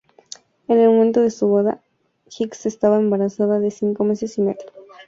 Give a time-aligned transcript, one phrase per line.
[0.67, 1.79] En el momento de su boda,
[2.39, 4.65] Hicks estaba embarazada de cinco meses y medio.